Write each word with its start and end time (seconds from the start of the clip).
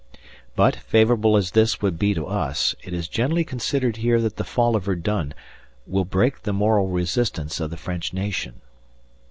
But, 0.55 0.75
favourable 0.77 1.37
as 1.37 1.51
this 1.51 1.79
would 1.79 1.99
be 1.99 2.15
to 2.15 2.25
us, 2.25 2.73
it 2.81 2.91
is 2.91 3.07
generally 3.07 3.43
considered 3.43 3.97
here 3.97 4.19
that 4.21 4.37
the 4.37 4.43
fall 4.43 4.75
of 4.75 4.85
Verdun 4.85 5.31
will 5.85 6.05
break 6.05 6.41
the 6.41 6.53
moral 6.53 6.87
resistance 6.87 7.59
of 7.59 7.69
the 7.69 7.77
French 7.77 8.11
nation. 8.11 8.61